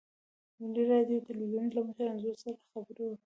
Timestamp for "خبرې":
2.71-3.03